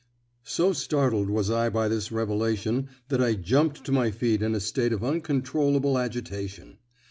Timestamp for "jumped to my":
3.35-4.09